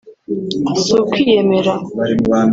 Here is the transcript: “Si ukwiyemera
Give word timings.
“Si 0.83 0.93
ukwiyemera 1.03 1.73